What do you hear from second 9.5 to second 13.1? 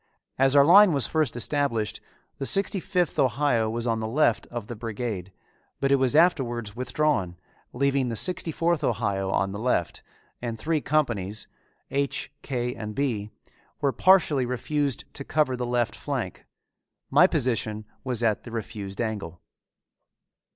the left and three companies, H, K, and